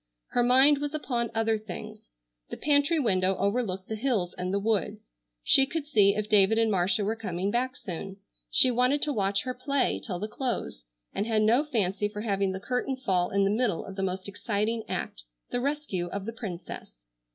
Her 0.29 0.41
mind 0.41 0.79
was 0.79 0.95
upon 0.95 1.29
other 1.35 1.59
things. 1.59 2.09
The 2.49 2.57
pantry 2.57 2.97
window 2.97 3.35
overlooked 3.37 3.87
the 3.87 3.95
hills 3.95 4.33
and 4.35 4.51
the 4.51 4.57
woods. 4.59 5.11
She 5.43 5.67
could 5.67 5.85
see 5.85 6.15
if 6.15 6.27
David 6.27 6.57
and 6.57 6.71
Marcia 6.71 7.03
were 7.05 7.15
coming 7.15 7.51
back 7.51 7.75
soon. 7.75 8.17
She 8.49 8.71
wanted 8.71 9.03
to 9.03 9.13
watch 9.13 9.43
her 9.43 9.53
play 9.53 10.01
till 10.03 10.17
the 10.17 10.27
close, 10.27 10.85
and 11.13 11.27
had 11.27 11.43
no 11.43 11.63
fancy 11.63 12.07
for 12.07 12.21
having 12.21 12.51
the 12.51 12.59
curtain 12.59 12.97
fall 12.97 13.29
in 13.29 13.43
the 13.43 13.51
middle 13.51 13.85
of 13.85 13.95
the 13.95 14.01
most 14.01 14.27
exciting 14.27 14.83
act, 14.89 15.21
the 15.51 15.61
rescue 15.61 16.07
of 16.07 16.25
the 16.25 16.33
princess. 16.33 16.89